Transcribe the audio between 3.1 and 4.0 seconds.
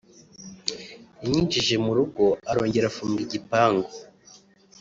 igipangu